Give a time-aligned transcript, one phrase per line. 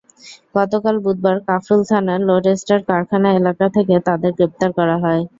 [0.55, 5.21] গতকাল বুধবার কাফরুল থানার লোডস্টার কারখানা এলাকা থেকে তাঁদের গ্রেপ্তার করা হয়।